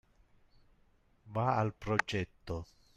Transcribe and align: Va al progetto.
Va 1.37 1.47
al 1.57 1.73
progetto. 1.87 2.63